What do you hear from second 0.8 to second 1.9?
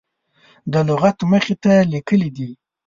لغت مخې ته